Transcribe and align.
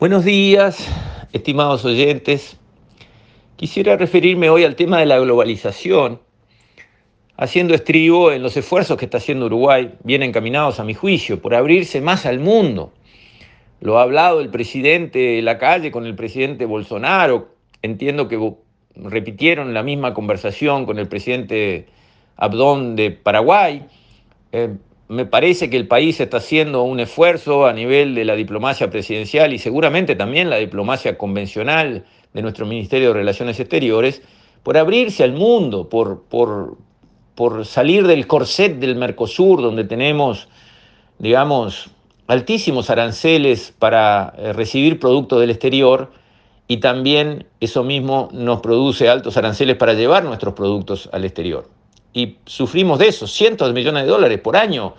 Buenos 0.00 0.24
días, 0.24 0.88
estimados 1.32 1.84
oyentes. 1.84 2.56
Quisiera 3.56 3.96
referirme 3.96 4.48
hoy 4.48 4.62
al 4.62 4.76
tema 4.76 5.00
de 5.00 5.06
la 5.06 5.18
globalización, 5.18 6.20
haciendo 7.36 7.74
estribo 7.74 8.30
en 8.30 8.44
los 8.44 8.56
esfuerzos 8.56 8.96
que 8.96 9.06
está 9.06 9.18
haciendo 9.18 9.46
Uruguay, 9.46 9.96
bien 10.04 10.22
encaminados 10.22 10.78
a 10.78 10.84
mi 10.84 10.94
juicio, 10.94 11.42
por 11.42 11.52
abrirse 11.52 12.00
más 12.00 12.26
al 12.26 12.38
mundo. 12.38 12.92
Lo 13.80 13.98
ha 13.98 14.02
hablado 14.02 14.40
el 14.40 14.50
presidente 14.50 15.42
la 15.42 15.58
calle 15.58 15.90
con 15.90 16.06
el 16.06 16.14
presidente 16.14 16.64
Bolsonaro. 16.64 17.48
Entiendo 17.82 18.28
que 18.28 18.54
repitieron 18.94 19.74
la 19.74 19.82
misma 19.82 20.14
conversación 20.14 20.86
con 20.86 21.00
el 21.00 21.08
presidente 21.08 21.86
Abdón 22.36 22.94
de 22.94 23.10
Paraguay. 23.10 23.84
Eh, 24.52 24.76
me 25.08 25.24
parece 25.24 25.70
que 25.70 25.78
el 25.78 25.88
país 25.88 26.20
está 26.20 26.36
haciendo 26.36 26.82
un 26.82 27.00
esfuerzo 27.00 27.66
a 27.66 27.72
nivel 27.72 28.14
de 28.14 28.26
la 28.26 28.36
diplomacia 28.36 28.90
presidencial 28.90 29.54
y 29.54 29.58
seguramente 29.58 30.14
también 30.16 30.50
la 30.50 30.56
diplomacia 30.56 31.16
convencional 31.16 32.04
de 32.34 32.42
nuestro 32.42 32.66
Ministerio 32.66 33.08
de 33.08 33.14
Relaciones 33.14 33.58
Exteriores 33.58 34.20
por 34.62 34.76
abrirse 34.76 35.24
al 35.24 35.32
mundo, 35.32 35.88
por, 35.88 36.24
por, 36.24 36.76
por 37.34 37.64
salir 37.64 38.06
del 38.06 38.26
corset 38.26 38.78
del 38.78 38.96
Mercosur, 38.96 39.62
donde 39.62 39.84
tenemos, 39.84 40.48
digamos, 41.18 41.90
altísimos 42.26 42.90
aranceles 42.90 43.72
para 43.78 44.34
eh, 44.36 44.52
recibir 44.52 45.00
productos 45.00 45.40
del 45.40 45.50
exterior 45.50 46.12
y 46.66 46.78
también 46.78 47.46
eso 47.60 47.82
mismo 47.82 48.28
nos 48.32 48.60
produce 48.60 49.08
altos 49.08 49.38
aranceles 49.38 49.76
para 49.76 49.94
llevar 49.94 50.24
nuestros 50.24 50.52
productos 50.52 51.08
al 51.14 51.24
exterior 51.24 51.77
y 52.12 52.38
sufrimos 52.46 52.98
de 52.98 53.08
eso, 53.08 53.26
cientos 53.26 53.68
de 53.68 53.74
millones 53.74 54.04
de 54.04 54.10
dólares 54.10 54.40
por 54.40 54.56
año 54.56 54.94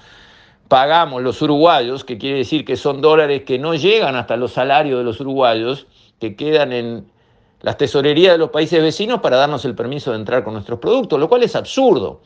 pagamos 0.70 1.24
los 1.24 1.42
uruguayos, 1.42 2.06
que 2.06 2.18
quiere 2.18 2.38
decir 2.38 2.64
que 2.64 2.78
son 2.78 3.02
dólares 3.02 3.44
que 3.44 3.58
no 3.58 3.74
llegan 3.74 4.16
hasta 4.16 4.38
los 4.38 4.54
salarios 4.54 5.00
de 5.00 5.04
los 5.04 5.20
uruguayos, 5.20 5.88
que 6.20 6.36
quedan 6.36 6.72
en 6.72 7.06
las 7.62 7.76
tesorerías 7.76 8.34
de 8.34 8.38
los 8.38 8.52
países 8.52 8.82
vecinos 8.82 9.20
para 9.20 9.38
darnos 9.38 9.66
el 9.66 9.76
permiso 9.76 10.12
de 10.12 10.18
entrar 10.18 10.44
con 10.44 10.54
nuestros 10.54 10.80
productos, 10.80 11.20
lo 11.20 11.28
cual 11.28 11.44
es 11.44 11.56
absurdo, 11.56 12.22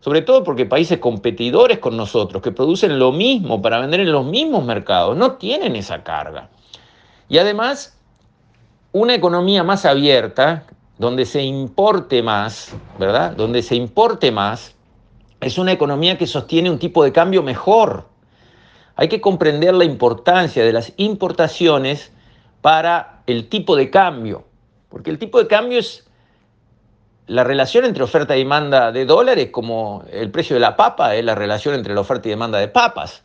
sobre 0.00 0.20
todo 0.22 0.44
porque 0.44 0.66
países 0.66 0.98
competidores 0.98 1.78
con 1.78 1.96
nosotros, 1.96 2.42
que 2.42 2.52
producen 2.52 2.98
lo 2.98 3.12
mismo 3.12 3.62
para 3.62 3.80
vender 3.80 4.00
en 4.00 4.12
los 4.12 4.26
mismos 4.26 4.64
mercados, 4.64 5.16
no 5.16 5.32
tienen 5.32 5.74
esa 5.74 6.04
carga. 6.04 6.50
Y 7.28 7.38
además, 7.38 7.98
una 8.92 9.14
economía 9.14 9.64
más 9.64 9.86
abierta, 9.86 10.66
donde 10.98 11.26
se 11.26 11.42
importe 11.42 12.22
más, 12.22 12.74
¿verdad? 12.98 13.32
Donde 13.32 13.62
se 13.62 13.74
importe 13.74 14.30
más, 14.32 14.74
es 15.40 15.58
una 15.58 15.72
economía 15.72 16.16
que 16.16 16.26
sostiene 16.26 16.70
un 16.70 16.78
tipo 16.78 17.04
de 17.04 17.12
cambio 17.12 17.42
mejor. 17.42 18.06
Hay 18.96 19.08
que 19.08 19.20
comprender 19.20 19.74
la 19.74 19.84
importancia 19.84 20.64
de 20.64 20.72
las 20.72 20.92
importaciones 20.96 22.12
para 22.62 23.22
el 23.26 23.48
tipo 23.48 23.76
de 23.76 23.90
cambio, 23.90 24.44
porque 24.88 25.10
el 25.10 25.18
tipo 25.18 25.38
de 25.38 25.46
cambio 25.46 25.78
es 25.78 26.06
la 27.26 27.44
relación 27.44 27.84
entre 27.84 28.04
oferta 28.04 28.36
y 28.36 28.40
demanda 28.40 28.92
de 28.92 29.04
dólares, 29.04 29.50
como 29.50 30.04
el 30.10 30.30
precio 30.30 30.54
de 30.54 30.60
la 30.60 30.76
papa 30.76 31.14
es 31.16 31.24
la 31.24 31.34
relación 31.34 31.74
entre 31.74 31.92
la 31.92 32.00
oferta 32.00 32.28
y 32.28 32.30
demanda 32.30 32.58
de 32.58 32.68
papas. 32.68 33.22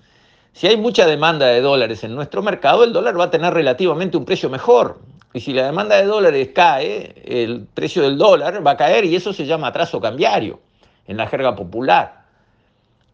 Si 0.53 0.67
hay 0.67 0.75
mucha 0.75 1.05
demanda 1.05 1.45
de 1.45 1.61
dólares 1.61 2.03
en 2.03 2.15
nuestro 2.15 2.41
mercado, 2.41 2.83
el 2.83 2.91
dólar 2.91 3.17
va 3.17 3.25
a 3.25 3.31
tener 3.31 3.53
relativamente 3.53 4.17
un 4.17 4.25
precio 4.25 4.49
mejor. 4.49 4.99
Y 5.33 5.39
si 5.39 5.53
la 5.53 5.65
demanda 5.65 5.95
de 5.95 6.05
dólares 6.05 6.49
cae, 6.53 7.13
el 7.25 7.65
precio 7.73 8.03
del 8.03 8.17
dólar 8.17 8.65
va 8.65 8.71
a 8.71 8.77
caer 8.77 9.05
y 9.05 9.15
eso 9.15 9.31
se 9.31 9.45
llama 9.45 9.67
atraso 9.67 10.01
cambiario 10.01 10.59
en 11.07 11.17
la 11.17 11.27
jerga 11.27 11.55
popular. 11.55 12.21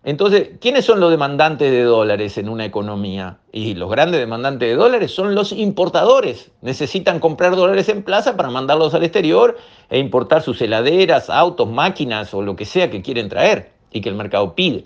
Entonces, 0.03 0.51
¿quiénes 0.61 0.85
son 0.85 0.99
los 0.99 1.11
demandantes 1.11 1.69
de 1.69 1.83
dólares 1.83 2.37
en 2.37 2.47
una 2.47 2.65
economía? 2.65 3.39
Y 3.51 3.75
los 3.75 3.89
grandes 3.89 4.19
demandantes 4.19 4.69
de 4.69 4.75
dólares 4.75 5.11
son 5.11 5.35
los 5.35 5.51
importadores. 5.51 6.49
Necesitan 6.61 7.19
comprar 7.19 7.55
dólares 7.55 7.89
en 7.89 8.03
plaza 8.03 8.37
para 8.37 8.49
mandarlos 8.49 8.93
al 8.93 9.03
exterior 9.03 9.57
e 9.89 9.99
importar 9.99 10.41
sus 10.41 10.61
heladeras, 10.61 11.29
autos, 11.29 11.69
máquinas 11.69 12.33
o 12.33 12.41
lo 12.41 12.55
que 12.55 12.65
sea 12.65 12.89
que 12.89 13.01
quieren 13.01 13.27
traer 13.27 13.71
y 13.91 14.01
que 14.01 14.09
el 14.09 14.15
mercado 14.15 14.55
pide. 14.55 14.85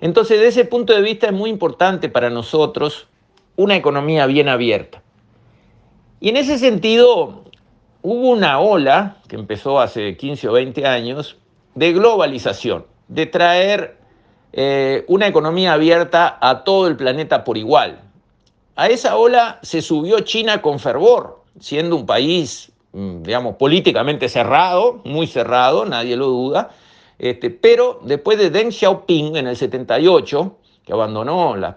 Entonces, 0.00 0.38
desde 0.38 0.60
ese 0.60 0.64
punto 0.68 0.92
de 0.92 1.00
vista 1.00 1.28
es 1.28 1.32
muy 1.32 1.48
importante 1.48 2.08
para 2.08 2.28
nosotros 2.28 3.08
una 3.56 3.76
economía 3.76 4.26
bien 4.26 4.48
abierta. 4.48 5.01
Y 6.22 6.28
en 6.28 6.36
ese 6.36 6.56
sentido, 6.56 7.42
hubo 8.00 8.30
una 8.30 8.60
ola 8.60 9.16
que 9.26 9.34
empezó 9.34 9.80
hace 9.80 10.16
15 10.16 10.50
o 10.50 10.52
20 10.52 10.86
años 10.86 11.36
de 11.74 11.92
globalización, 11.92 12.86
de 13.08 13.26
traer 13.26 13.96
eh, 14.52 15.04
una 15.08 15.26
economía 15.26 15.72
abierta 15.72 16.38
a 16.40 16.62
todo 16.62 16.86
el 16.86 16.94
planeta 16.94 17.42
por 17.42 17.58
igual. 17.58 18.02
A 18.76 18.86
esa 18.86 19.16
ola 19.16 19.58
se 19.62 19.82
subió 19.82 20.20
China 20.20 20.62
con 20.62 20.78
fervor, 20.78 21.42
siendo 21.58 21.96
un 21.96 22.06
país, 22.06 22.70
mm, 22.92 23.24
digamos, 23.24 23.56
políticamente 23.56 24.28
cerrado, 24.28 25.00
muy 25.04 25.26
cerrado, 25.26 25.86
nadie 25.86 26.14
lo 26.14 26.28
duda, 26.28 26.70
este, 27.18 27.50
pero 27.50 27.98
después 28.04 28.38
de 28.38 28.50
Deng 28.50 28.70
Xiaoping 28.70 29.34
en 29.34 29.48
el 29.48 29.56
78, 29.56 30.56
que 30.86 30.92
abandonó 30.92 31.56
las 31.56 31.74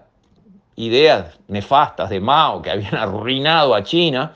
ideas 0.76 1.38
nefastas 1.48 2.10
de 2.10 2.20
Mao 2.20 2.62
que 2.62 2.70
habían 2.70 2.94
arruinado 2.96 3.74
a 3.74 3.82
China 3.82 4.34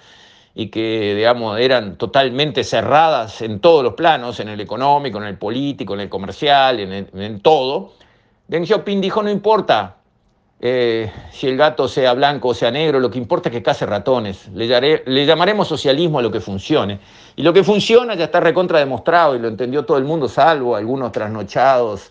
y 0.54 0.66
que, 0.66 1.14
digamos, 1.14 1.58
eran 1.58 1.96
totalmente 1.96 2.64
cerradas 2.64 3.40
en 3.40 3.60
todos 3.60 3.84
los 3.84 3.94
planos, 3.94 4.40
en 4.40 4.48
el 4.48 4.60
económico, 4.60 5.18
en 5.18 5.24
el 5.24 5.38
político, 5.38 5.94
en 5.94 6.00
el 6.00 6.08
comercial, 6.08 6.80
en, 6.80 7.40
todo, 7.40 7.92
Deng 8.48 8.66
Xiaoping 8.66 9.00
dijo, 9.00 9.22
no 9.22 9.30
importa 9.30 9.96
eh, 10.60 11.10
si 11.30 11.46
el 11.46 11.56
gato 11.56 11.86
sea 11.86 12.14
blanco 12.14 12.48
o 12.48 12.54
sea 12.54 12.72
negro, 12.72 12.98
lo 12.98 13.10
que 13.10 13.18
importa 13.18 13.48
es 13.48 13.54
que 13.54 13.62
case 13.62 13.86
ratones. 13.86 14.48
Le, 14.48 15.24
llamaremos 15.24 15.68
socialismo 15.68 16.18
a 16.18 16.22
lo 16.22 16.32
que 16.32 16.40
funcione. 16.40 16.98
Y 17.36 17.42
lo 17.42 17.52
que 17.52 17.62
funciona 17.62 18.16
ya 18.16 18.24
está 18.24 18.40
recontra 18.40 18.80
demostrado 18.80 19.36
y 19.36 19.38
lo 19.38 19.46
entendió 19.46 19.84
todo 19.84 19.98
el 19.98 20.04
mundo, 20.04 20.28
salvo 20.28 20.74
algunos 20.74 21.12
trasnochados 21.12 22.10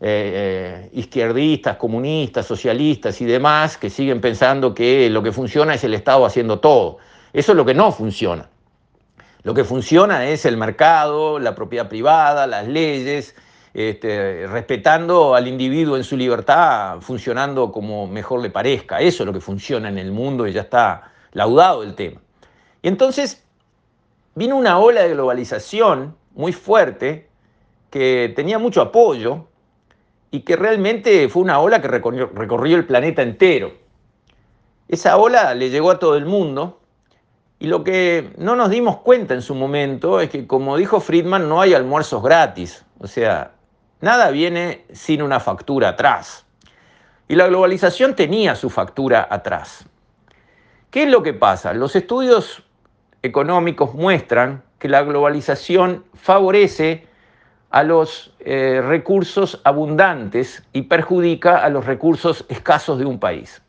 eh, 0.00 0.90
izquierdistas, 0.92 1.76
comunistas, 1.76 2.46
socialistas 2.46 3.20
y 3.20 3.24
demás, 3.24 3.76
que 3.76 3.90
siguen 3.90 4.20
pensando 4.20 4.72
que 4.74 5.10
lo 5.10 5.22
que 5.22 5.32
funciona 5.32 5.74
es 5.74 5.84
el 5.84 5.94
Estado 5.94 6.24
haciendo 6.24 6.60
todo. 6.60 6.98
Eso 7.32 7.52
es 7.52 7.56
lo 7.56 7.64
que 7.64 7.74
no 7.74 7.90
funciona. 7.90 8.48
Lo 9.42 9.54
que 9.54 9.64
funciona 9.64 10.28
es 10.28 10.44
el 10.44 10.56
mercado, 10.56 11.38
la 11.38 11.54
propiedad 11.54 11.88
privada, 11.88 12.46
las 12.46 12.68
leyes, 12.68 13.34
este, 13.74 14.46
respetando 14.46 15.34
al 15.34 15.46
individuo 15.46 15.96
en 15.96 16.04
su 16.04 16.16
libertad, 16.16 17.00
funcionando 17.00 17.70
como 17.70 18.06
mejor 18.06 18.40
le 18.40 18.50
parezca. 18.50 19.00
Eso 19.00 19.22
es 19.22 19.26
lo 19.26 19.32
que 19.32 19.40
funciona 19.40 19.88
en 19.88 19.98
el 19.98 20.12
mundo 20.12 20.46
y 20.46 20.52
ya 20.52 20.62
está 20.62 21.12
laudado 21.32 21.82
el 21.82 21.94
tema. 21.94 22.20
Y 22.82 22.88
entonces 22.88 23.44
vino 24.34 24.56
una 24.56 24.78
ola 24.78 25.02
de 25.02 25.10
globalización 25.10 26.16
muy 26.34 26.52
fuerte 26.52 27.28
que 27.90 28.32
tenía 28.36 28.58
mucho 28.58 28.80
apoyo 28.80 29.46
y 30.30 30.40
que 30.40 30.56
realmente 30.56 31.28
fue 31.28 31.42
una 31.42 31.60
ola 31.60 31.80
que 31.80 31.88
recorrió, 31.88 32.76
el 32.76 32.86
planeta 32.86 33.22
entero. 33.22 33.72
Esa 34.88 35.16
ola 35.16 35.54
le 35.54 35.70
llegó 35.70 35.90
a 35.90 35.98
todo 35.98 36.16
el 36.16 36.26
mundo 36.26 36.80
y 37.58 37.66
lo 37.66 37.82
que 37.84 38.32
no 38.36 38.56
nos 38.56 38.70
dimos 38.70 38.98
cuenta 38.98 39.34
en 39.34 39.42
su 39.42 39.54
momento 39.54 40.20
es 40.20 40.30
que, 40.30 40.46
como 40.46 40.76
dijo 40.76 41.00
Friedman, 41.00 41.48
no 41.48 41.60
hay 41.60 41.74
almuerzos 41.74 42.22
gratis. 42.22 42.84
O 42.98 43.06
sea, 43.06 43.52
nada 44.00 44.30
viene 44.30 44.84
sin 44.92 45.22
una 45.22 45.40
factura 45.40 45.90
atrás. 45.90 46.44
Y 47.26 47.34
la 47.34 47.46
globalización 47.46 48.14
tenía 48.14 48.54
su 48.54 48.70
factura 48.70 49.26
atrás. 49.30 49.84
¿Qué 50.90 51.02
es 51.02 51.10
lo 51.10 51.22
que 51.22 51.34
pasa? 51.34 51.74
Los 51.74 51.96
estudios 51.96 52.62
económicos 53.22 53.94
muestran 53.94 54.62
que 54.78 54.88
la 54.88 55.02
globalización 55.02 56.04
favorece 56.14 57.06
a 57.70 57.82
los 57.82 58.32
eh, 58.40 58.82
recursos 58.84 59.60
abundantes 59.64 60.62
y 60.72 60.82
perjudica 60.82 61.58
a 61.58 61.68
los 61.68 61.84
recursos 61.84 62.44
escasos 62.48 62.98
de 62.98 63.04
un 63.04 63.18
país. 63.18 63.62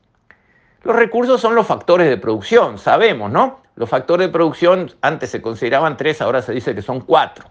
Los 0.84 0.96
recursos 0.96 1.42
son 1.42 1.56
los 1.56 1.68
factores 1.68 2.08
de 2.10 2.18
producción, 2.18 2.78
sabemos, 2.78 3.30
¿no? 3.30 3.60
Los 3.76 3.90
factores 3.90 4.28
de 4.28 4.34
producción 4.34 4.92
antes 5.02 5.30
se 5.30 5.42
consideraban 5.42 5.98
tres, 5.98 6.22
ahora 6.22 6.42
se 6.42 6.54
dice 6.54 6.74
que 6.74 6.82
son 6.82 7.02
cuatro. 7.02 7.46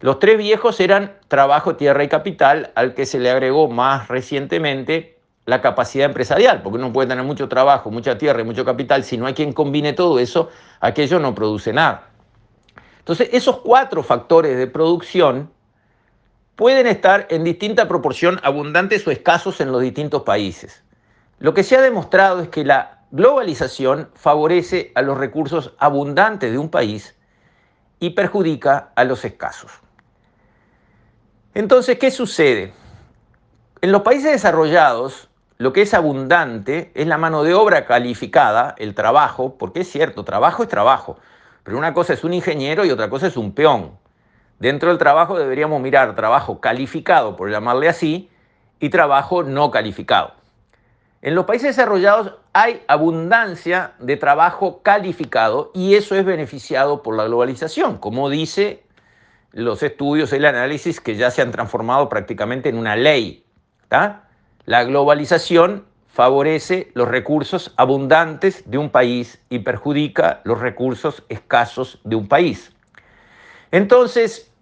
Los 0.00 0.18
tres 0.18 0.38
viejos 0.38 0.80
eran 0.80 1.12
trabajo, 1.28 1.76
tierra 1.76 2.04
y 2.04 2.08
capital, 2.08 2.72
al 2.74 2.94
que 2.94 3.06
se 3.06 3.18
le 3.18 3.30
agregó 3.30 3.68
más 3.68 4.08
recientemente 4.08 5.18
la 5.46 5.60
capacidad 5.60 6.06
empresarial, 6.06 6.62
porque 6.62 6.78
uno 6.78 6.92
puede 6.92 7.08
tener 7.08 7.24
mucho 7.24 7.48
trabajo, 7.48 7.90
mucha 7.90 8.16
tierra 8.16 8.40
y 8.40 8.44
mucho 8.44 8.64
capital, 8.64 9.04
si 9.04 9.18
no 9.18 9.26
hay 9.26 9.34
quien 9.34 9.52
combine 9.52 9.92
todo 9.92 10.18
eso, 10.18 10.48
aquello 10.80 11.20
no 11.20 11.34
produce 11.34 11.72
nada. 11.72 12.08
Entonces, 12.98 13.28
esos 13.32 13.58
cuatro 13.58 14.02
factores 14.02 14.56
de 14.56 14.66
producción 14.66 15.50
pueden 16.56 16.86
estar 16.86 17.26
en 17.30 17.44
distinta 17.44 17.88
proporción 17.88 18.40
abundantes 18.42 19.06
o 19.06 19.10
escasos 19.10 19.60
en 19.60 19.72
los 19.72 19.80
distintos 19.80 20.22
países. 20.22 20.82
Lo 21.38 21.54
que 21.54 21.64
se 21.64 21.76
ha 21.76 21.80
demostrado 21.80 22.40
es 22.40 22.48
que 22.48 22.64
la 22.64 23.00
globalización 23.10 24.10
favorece 24.14 24.92
a 24.94 25.02
los 25.02 25.18
recursos 25.18 25.72
abundantes 25.78 26.50
de 26.50 26.58
un 26.58 26.68
país 26.68 27.16
y 28.00 28.10
perjudica 28.10 28.92
a 28.94 29.04
los 29.04 29.24
escasos. 29.24 29.72
Entonces, 31.54 31.98
¿qué 31.98 32.10
sucede? 32.10 32.72
En 33.80 33.92
los 33.92 34.02
países 34.02 34.32
desarrollados, 34.32 35.28
lo 35.58 35.72
que 35.72 35.82
es 35.82 35.94
abundante 35.94 36.90
es 36.94 37.06
la 37.06 37.18
mano 37.18 37.44
de 37.44 37.54
obra 37.54 37.86
calificada, 37.86 38.74
el 38.78 38.94
trabajo, 38.94 39.56
porque 39.56 39.80
es 39.80 39.90
cierto, 39.90 40.24
trabajo 40.24 40.64
es 40.64 40.68
trabajo, 40.68 41.18
pero 41.62 41.78
una 41.78 41.94
cosa 41.94 42.12
es 42.12 42.24
un 42.24 42.32
ingeniero 42.32 42.84
y 42.84 42.90
otra 42.90 43.08
cosa 43.08 43.28
es 43.28 43.36
un 43.36 43.54
peón. 43.54 43.92
Dentro 44.58 44.88
del 44.88 44.98
trabajo 44.98 45.38
deberíamos 45.38 45.80
mirar 45.80 46.14
trabajo 46.14 46.60
calificado, 46.60 47.36
por 47.36 47.50
llamarle 47.50 47.88
así, 47.88 48.30
y 48.80 48.88
trabajo 48.90 49.42
no 49.42 49.70
calificado. 49.70 50.32
En 51.22 51.34
los 51.34 51.46
países 51.46 51.76
desarrollados 51.76 52.34
hay 52.52 52.82
abundancia 52.86 53.94
de 53.98 54.16
trabajo 54.18 54.82
calificado 54.82 55.70
y 55.72 55.94
eso 55.94 56.14
es 56.16 56.24
beneficiado 56.24 57.02
por 57.02 57.16
la 57.16 57.24
globalización, 57.24 57.96
como 57.96 58.28
dice 58.28 58.84
los 59.52 59.82
estudios, 59.82 60.32
el 60.32 60.44
análisis 60.44 61.00
que 61.00 61.16
ya 61.16 61.30
se 61.30 61.40
han 61.40 61.50
transformado 61.50 62.08
prácticamente 62.08 62.68
en 62.68 62.76
una 62.76 62.96
ley. 62.96 63.46
La 64.66 64.84
globalización 64.84 65.86
favorece 66.08 66.90
los 66.94 67.08
recursos 67.08 67.72
abundantes 67.76 68.68
de 68.68 68.78
un 68.78 68.90
país 68.90 69.40
y 69.48 69.60
perjudica 69.60 70.40
los 70.44 70.60
recursos 70.60 71.22
escasos 71.28 72.00
de 72.04 72.16
un 72.16 72.28
país. 72.28 72.73
Entonces, 73.74 74.52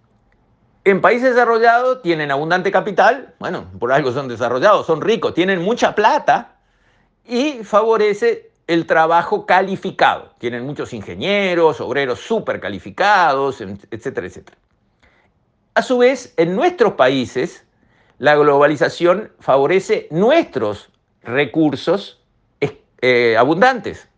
en 0.83 0.99
países 0.99 1.35
desarrollados 1.35 2.01
tienen 2.01 2.31
abundante 2.31 2.71
capital, 2.71 3.35
bueno, 3.37 3.67
por 3.77 3.91
algo 3.91 4.11
son 4.11 4.27
desarrollados, 4.27 4.87
son 4.87 5.01
ricos, 5.01 5.35
tienen 5.35 5.61
mucha 5.61 5.93
plata 5.93 6.55
y 7.23 7.63
favorece 7.63 8.49
el 8.65 8.87
trabajo 8.87 9.45
calificado. 9.45 10.31
Tienen 10.39 10.65
muchos 10.65 10.93
ingenieros, 10.93 11.79
obreros 11.79 12.21
súper 12.21 12.59
calificados, 12.59 13.61
etcétera, 13.61 14.25
etcétera. 14.25 14.57
A 15.75 15.83
su 15.83 15.99
vez, 15.99 16.33
en 16.37 16.55
nuestros 16.55 16.93
países, 16.93 17.67
la 18.17 18.35
globalización 18.35 19.31
favorece 19.39 20.07
nuestros 20.09 20.89
recursos 21.21 22.19
eh, 22.59 23.37
abundantes. 23.37 24.09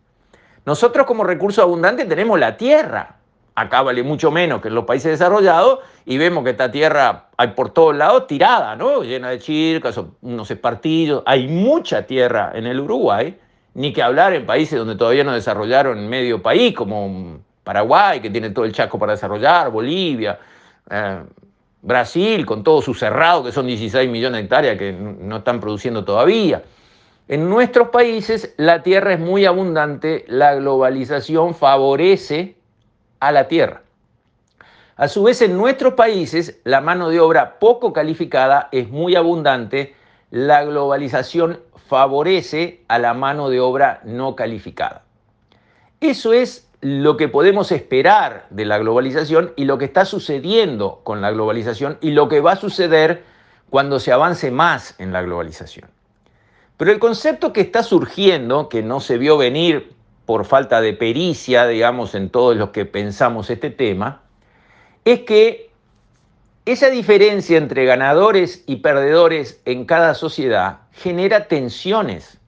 Nosotros 0.64 1.04
como 1.04 1.22
recurso 1.22 1.60
abundante 1.60 2.06
tenemos 2.06 2.40
la 2.40 2.56
tierra. 2.56 3.16
Acá 3.58 3.80
vale 3.80 4.02
mucho 4.02 4.30
menos 4.30 4.60
que 4.60 4.68
en 4.68 4.74
los 4.74 4.84
países 4.84 5.12
desarrollados 5.12 5.78
y 6.04 6.18
vemos 6.18 6.44
que 6.44 6.50
esta 6.50 6.70
tierra 6.70 7.28
hay 7.38 7.48
por 7.48 7.70
todos 7.70 7.96
lados 7.96 8.26
tirada, 8.26 8.76
¿no? 8.76 9.02
Llena 9.02 9.30
de 9.30 9.38
chircas, 9.38 9.98
unos 10.20 10.50
espartillos. 10.50 11.22
Hay 11.24 11.48
mucha 11.48 12.02
tierra 12.02 12.52
en 12.54 12.66
el 12.66 12.78
Uruguay, 12.78 13.34
ni 13.72 13.94
que 13.94 14.02
hablar 14.02 14.34
en 14.34 14.44
países 14.44 14.78
donde 14.78 14.94
todavía 14.94 15.24
no 15.24 15.32
desarrollaron 15.32 16.06
medio 16.06 16.42
país, 16.42 16.74
como 16.74 17.38
Paraguay, 17.64 18.20
que 18.20 18.28
tiene 18.28 18.50
todo 18.50 18.66
el 18.66 18.72
Chaco 18.72 18.98
para 18.98 19.12
desarrollar, 19.12 19.70
Bolivia, 19.70 20.38
eh, 20.90 21.22
Brasil, 21.80 22.44
con 22.44 22.62
todo 22.62 22.82
su 22.82 22.92
cerrado, 22.92 23.42
que 23.42 23.52
son 23.52 23.66
16 23.66 24.10
millones 24.10 24.38
de 24.38 24.44
hectáreas 24.44 24.76
que 24.76 24.92
no 24.92 25.38
están 25.38 25.60
produciendo 25.60 26.04
todavía. 26.04 26.62
En 27.26 27.48
nuestros 27.48 27.88
países 27.88 28.54
la 28.58 28.82
tierra 28.82 29.14
es 29.14 29.18
muy 29.18 29.46
abundante, 29.46 30.26
la 30.28 30.54
globalización 30.56 31.54
favorece 31.54 32.55
a 33.20 33.32
la 33.32 33.48
tierra. 33.48 33.82
A 34.96 35.08
su 35.08 35.24
vez, 35.24 35.42
en 35.42 35.56
nuestros 35.56 35.94
países 35.94 36.58
la 36.64 36.80
mano 36.80 37.10
de 37.10 37.20
obra 37.20 37.58
poco 37.58 37.92
calificada 37.92 38.68
es 38.72 38.88
muy 38.88 39.14
abundante, 39.14 39.94
la 40.30 40.64
globalización 40.64 41.60
favorece 41.88 42.80
a 42.88 42.98
la 42.98 43.14
mano 43.14 43.50
de 43.50 43.60
obra 43.60 44.00
no 44.04 44.34
calificada. 44.34 45.02
Eso 46.00 46.32
es 46.32 46.68
lo 46.80 47.16
que 47.16 47.28
podemos 47.28 47.72
esperar 47.72 48.46
de 48.50 48.64
la 48.64 48.78
globalización 48.78 49.52
y 49.56 49.64
lo 49.64 49.78
que 49.78 49.86
está 49.86 50.04
sucediendo 50.04 51.00
con 51.04 51.20
la 51.20 51.30
globalización 51.30 51.98
y 52.00 52.10
lo 52.10 52.28
que 52.28 52.40
va 52.40 52.52
a 52.52 52.56
suceder 52.56 53.24
cuando 53.70 53.98
se 53.98 54.12
avance 54.12 54.50
más 54.50 54.94
en 54.98 55.12
la 55.12 55.22
globalización. 55.22 55.90
Pero 56.76 56.92
el 56.92 56.98
concepto 56.98 57.52
que 57.52 57.62
está 57.62 57.82
surgiendo, 57.82 58.68
que 58.68 58.82
no 58.82 59.00
se 59.00 59.18
vio 59.18 59.38
venir 59.38 59.95
por 60.26 60.44
falta 60.44 60.80
de 60.80 60.92
pericia, 60.92 61.66
digamos, 61.66 62.14
en 62.14 62.28
todos 62.28 62.56
los 62.56 62.70
que 62.70 62.84
pensamos 62.84 63.48
este 63.48 63.70
tema, 63.70 64.22
es 65.04 65.20
que 65.20 65.70
esa 66.64 66.90
diferencia 66.90 67.56
entre 67.56 67.84
ganadores 67.84 68.64
y 68.66 68.76
perdedores 68.76 69.60
en 69.64 69.84
cada 69.84 70.14
sociedad 70.14 70.80
genera 70.92 71.46
tensiones 71.46 72.38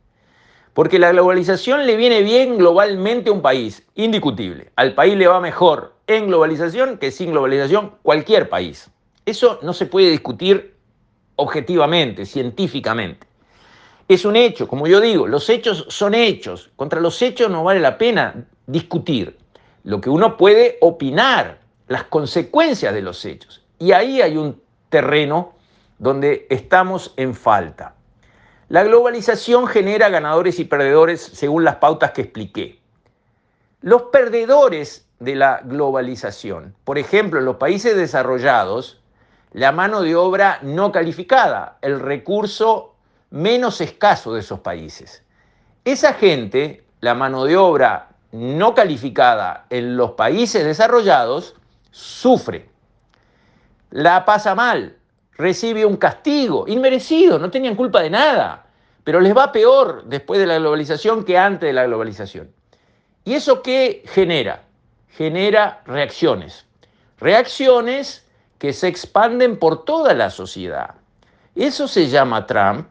porque 0.78 1.00
la 1.00 1.10
globalización 1.10 1.86
le 1.86 1.96
viene 1.96 2.22
bien 2.22 2.56
globalmente 2.56 3.30
a 3.30 3.32
un 3.32 3.42
país, 3.42 3.84
indiscutible. 3.96 4.70
Al 4.76 4.94
país 4.94 5.16
le 5.16 5.26
va 5.26 5.40
mejor 5.40 5.96
en 6.06 6.28
globalización 6.28 6.98
que 6.98 7.10
sin 7.10 7.32
globalización 7.32 7.94
cualquier 8.02 8.48
país. 8.48 8.88
Eso 9.26 9.58
no 9.62 9.72
se 9.72 9.86
puede 9.86 10.08
discutir 10.08 10.76
objetivamente, 11.34 12.26
científicamente. 12.26 13.26
Es 14.08 14.24
un 14.24 14.36
hecho, 14.36 14.66
como 14.66 14.86
yo 14.86 15.02
digo, 15.02 15.26
los 15.26 15.50
hechos 15.50 15.84
son 15.90 16.14
hechos. 16.14 16.70
Contra 16.76 16.98
los 16.98 17.20
hechos 17.20 17.50
no 17.50 17.62
vale 17.62 17.78
la 17.78 17.98
pena 17.98 18.46
discutir. 18.66 19.36
Lo 19.84 20.00
que 20.00 20.08
uno 20.08 20.38
puede 20.38 20.78
opinar, 20.80 21.58
las 21.88 22.04
consecuencias 22.04 22.94
de 22.94 23.02
los 23.02 23.22
hechos. 23.26 23.62
Y 23.78 23.92
ahí 23.92 24.22
hay 24.22 24.38
un 24.38 24.62
terreno 24.88 25.52
donde 25.98 26.46
estamos 26.48 27.12
en 27.18 27.34
falta. 27.34 27.94
La 28.70 28.82
globalización 28.82 29.66
genera 29.66 30.08
ganadores 30.08 30.58
y 30.58 30.64
perdedores 30.64 31.20
según 31.20 31.64
las 31.64 31.76
pautas 31.76 32.12
que 32.12 32.22
expliqué. 32.22 32.80
Los 33.82 34.04
perdedores 34.04 35.06
de 35.20 35.34
la 35.34 35.60
globalización, 35.64 36.74
por 36.84 36.96
ejemplo, 36.96 37.40
en 37.40 37.44
los 37.44 37.56
países 37.56 37.94
desarrollados, 37.94 39.02
la 39.52 39.72
mano 39.72 40.00
de 40.00 40.16
obra 40.16 40.60
no 40.62 40.92
calificada, 40.92 41.78
el 41.82 42.00
recurso 42.00 42.94
menos 43.30 43.80
escaso 43.80 44.34
de 44.34 44.40
esos 44.40 44.60
países. 44.60 45.22
Esa 45.84 46.14
gente, 46.14 46.84
la 47.00 47.14
mano 47.14 47.44
de 47.44 47.56
obra 47.56 48.08
no 48.32 48.74
calificada 48.74 49.66
en 49.70 49.96
los 49.96 50.12
países 50.12 50.64
desarrollados, 50.64 51.54
sufre, 51.90 52.68
la 53.90 54.24
pasa 54.24 54.54
mal, 54.54 54.96
recibe 55.32 55.86
un 55.86 55.96
castigo 55.96 56.66
inmerecido, 56.68 57.38
no 57.38 57.50
tenían 57.50 57.74
culpa 57.74 58.02
de 58.02 58.10
nada, 58.10 58.66
pero 59.04 59.20
les 59.20 59.34
va 59.34 59.52
peor 59.52 60.04
después 60.04 60.38
de 60.38 60.46
la 60.46 60.58
globalización 60.58 61.24
que 61.24 61.38
antes 61.38 61.68
de 61.68 61.72
la 61.72 61.86
globalización. 61.86 62.52
¿Y 63.24 63.34
eso 63.34 63.62
qué 63.62 64.02
genera? 64.06 64.64
Genera 65.08 65.82
reacciones. 65.86 66.66
Reacciones 67.18 68.26
que 68.58 68.72
se 68.72 68.88
expanden 68.88 69.58
por 69.58 69.84
toda 69.84 70.12
la 70.14 70.30
sociedad. 70.30 70.96
Eso 71.54 71.88
se 71.88 72.08
llama 72.08 72.46
Trump, 72.46 72.86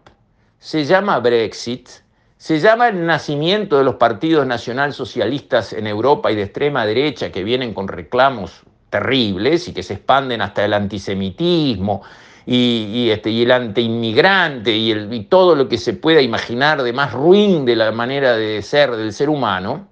se 0.59 0.85
llama 0.85 1.19
Brexit, 1.19 1.89
se 2.37 2.59
llama 2.59 2.89
el 2.89 3.05
nacimiento 3.05 3.77
de 3.77 3.83
los 3.83 3.95
partidos 3.95 4.45
nacionalsocialistas 4.45 5.73
en 5.73 5.87
Europa 5.87 6.31
y 6.31 6.35
de 6.35 6.43
extrema 6.43 6.85
derecha 6.85 7.31
que 7.31 7.43
vienen 7.43 7.73
con 7.73 7.87
reclamos 7.87 8.63
terribles 8.89 9.67
y 9.67 9.73
que 9.73 9.83
se 9.83 9.95
expanden 9.95 10.41
hasta 10.41 10.63
el 10.63 10.73
antisemitismo 10.73 12.03
y, 12.45 13.09
este, 13.09 13.29
el 13.43 13.51
antiinmigrante 13.51 14.75
y, 14.75 14.91
y 14.91 15.23
todo 15.25 15.55
lo 15.55 15.67
que 15.67 15.77
se 15.77 15.93
pueda 15.93 16.21
imaginar 16.21 16.81
de 16.81 16.93
más 16.93 17.11
ruin 17.11 17.65
de 17.65 17.75
la 17.75 17.91
manera 17.91 18.37
de 18.37 18.61
ser 18.61 18.95
del 18.95 19.11
ser 19.11 19.29
humano, 19.29 19.87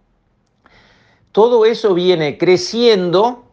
todo 1.34 1.66
eso 1.66 1.94
viene 1.94 2.38
creciendo 2.38 3.44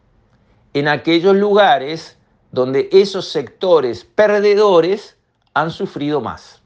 en 0.73 0.87
aquellos 0.87 1.35
lugares 1.35 2.17
donde 2.51 2.87
esos 2.93 3.27
sectores 3.27 4.05
perdedores 4.05 5.17
han 5.53 5.69
sufrido 5.69 6.21
más. 6.21 6.62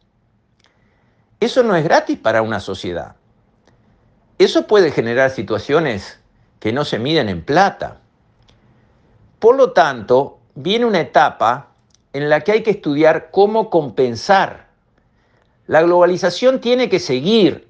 Eso 1.40 1.64
no 1.64 1.76
es 1.76 1.84
gratis 1.84 2.18
para 2.18 2.42
una 2.42 2.60
sociedad. 2.60 3.16
Eso 4.40 4.68
puede 4.68 4.92
generar 4.92 5.30
situaciones 5.30 6.20
que 6.60 6.72
no 6.72 6.86
se 6.86 7.00
miden 7.00 7.30
en 7.30 7.44
plata. 7.44 8.00
Por 9.40 9.56
lo 9.56 9.72
tanto, 9.72 10.40
viene 10.56 10.86
una 10.86 11.02
etapa 11.02 11.70
en 12.14 12.30
la 12.30 12.42
que 12.42 12.54
hay 12.54 12.64
que 12.64 12.72
estudiar 12.72 13.30
cómo 13.32 13.70
compensar. 13.70 14.68
La 15.68 15.82
globalización 15.82 16.60
tiene 16.60 16.90
que 16.90 17.00
seguir, 17.00 17.68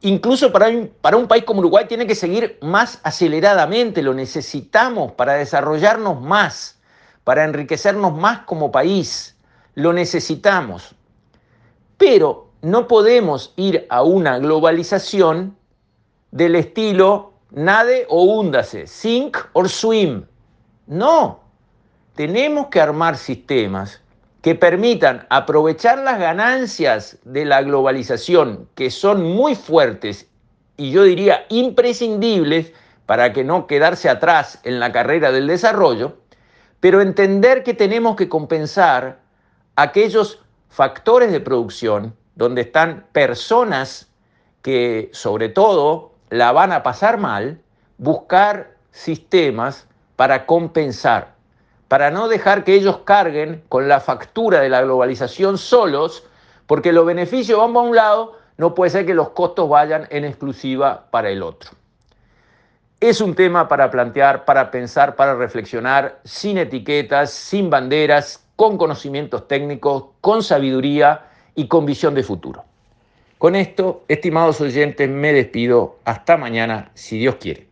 incluso 0.00 0.50
para 0.50 0.68
un, 0.68 0.90
para 1.00 1.16
un 1.16 1.28
país 1.28 1.44
como 1.44 1.60
Uruguay 1.60 1.84
tiene 1.86 2.06
que 2.06 2.14
seguir 2.14 2.58
más 2.62 3.00
aceleradamente, 3.04 4.02
lo 4.02 4.14
necesitamos 4.14 5.12
para 5.12 5.34
desarrollarnos 5.34 6.20
más, 6.20 6.80
para 7.22 7.44
enriquecernos 7.44 8.16
más 8.16 8.40
como 8.40 8.72
país, 8.72 9.36
lo 9.74 9.92
necesitamos. 9.92 10.94
Pero 11.96 12.47
no 12.62 12.88
podemos 12.88 13.52
ir 13.56 13.86
a 13.90 14.02
una 14.02 14.38
globalización 14.38 15.56
del 16.30 16.56
estilo 16.56 17.32
nade 17.50 18.06
o 18.08 18.24
húndase, 18.24 18.86
sink 18.86 19.36
or 19.52 19.68
swim. 19.68 20.24
No, 20.86 21.40
tenemos 22.14 22.68
que 22.68 22.80
armar 22.80 23.16
sistemas 23.16 24.00
que 24.42 24.54
permitan 24.54 25.26
aprovechar 25.30 25.98
las 25.98 26.18
ganancias 26.18 27.18
de 27.24 27.44
la 27.44 27.62
globalización, 27.62 28.68
que 28.74 28.90
son 28.90 29.22
muy 29.22 29.54
fuertes 29.54 30.28
y 30.76 30.90
yo 30.90 31.04
diría 31.04 31.44
imprescindibles 31.48 32.72
para 33.06 33.32
que 33.32 33.44
no 33.44 33.66
quedarse 33.66 34.08
atrás 34.08 34.60
en 34.64 34.80
la 34.80 34.92
carrera 34.92 35.32
del 35.32 35.46
desarrollo, 35.46 36.18
pero 36.80 37.00
entender 37.00 37.64
que 37.64 37.74
tenemos 37.74 38.16
que 38.16 38.28
compensar 38.28 39.20
aquellos 39.76 40.40
factores 40.68 41.32
de 41.32 41.40
producción 41.40 42.14
donde 42.38 42.60
están 42.62 43.04
personas 43.10 44.08
que 44.62 45.10
sobre 45.12 45.48
todo 45.48 46.12
la 46.30 46.52
van 46.52 46.70
a 46.70 46.84
pasar 46.84 47.18
mal, 47.18 47.60
buscar 47.98 48.76
sistemas 48.92 49.88
para 50.14 50.46
compensar, 50.46 51.34
para 51.88 52.12
no 52.12 52.28
dejar 52.28 52.62
que 52.62 52.74
ellos 52.74 52.98
carguen 52.98 53.64
con 53.68 53.88
la 53.88 53.98
factura 53.98 54.60
de 54.60 54.68
la 54.68 54.82
globalización 54.82 55.58
solos, 55.58 56.24
porque 56.66 56.92
los 56.92 57.04
beneficios 57.04 57.58
van 57.58 57.74
para 57.74 57.86
un 57.86 57.96
lado, 57.96 58.38
no 58.56 58.72
puede 58.72 58.92
ser 58.92 59.04
que 59.04 59.14
los 59.14 59.30
costos 59.30 59.68
vayan 59.68 60.06
en 60.10 60.24
exclusiva 60.24 61.06
para 61.10 61.30
el 61.30 61.42
otro. 61.42 61.72
Es 63.00 63.20
un 63.20 63.34
tema 63.34 63.66
para 63.66 63.90
plantear, 63.90 64.44
para 64.44 64.70
pensar, 64.70 65.16
para 65.16 65.34
reflexionar, 65.34 66.20
sin 66.24 66.58
etiquetas, 66.58 67.30
sin 67.30 67.68
banderas, 67.68 68.44
con 68.54 68.78
conocimientos 68.78 69.48
técnicos, 69.48 70.04
con 70.20 70.42
sabiduría 70.44 71.27
y 71.58 71.66
con 71.66 71.84
visión 71.84 72.14
de 72.14 72.22
futuro. 72.22 72.64
Con 73.36 73.56
esto, 73.56 74.04
estimados 74.06 74.60
oyentes, 74.60 75.10
me 75.10 75.32
despido. 75.32 75.98
Hasta 76.04 76.36
mañana, 76.36 76.92
si 76.94 77.18
Dios 77.18 77.34
quiere. 77.40 77.67